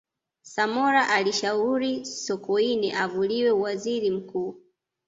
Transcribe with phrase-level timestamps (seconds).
[0.41, 4.55] samora alishauri sokoine avuliwe uwaziri mkuu